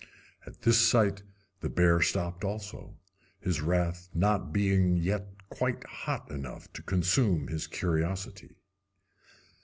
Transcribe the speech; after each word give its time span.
At 0.47 0.63
this 0.63 0.79
sight 0.79 1.21
the 1.59 1.69
bear 1.69 2.01
stopped 2.01 2.43
also, 2.43 2.97
his 3.39 3.61
wrath 3.61 4.09
not 4.15 4.51
being 4.51 4.97
yet 4.97 5.27
quite 5.51 5.83
hot 5.85 6.31
enough 6.31 6.73
to 6.73 6.81
consume 6.81 7.49
his 7.49 7.67
curiosity. 7.67 8.55